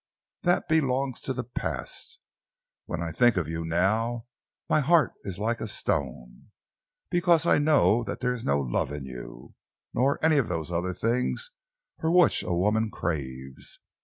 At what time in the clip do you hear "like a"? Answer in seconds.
5.37-5.67